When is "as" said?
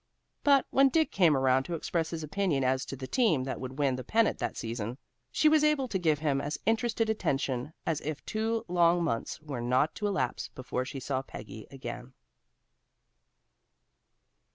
2.63-2.85, 6.41-6.57, 7.85-8.01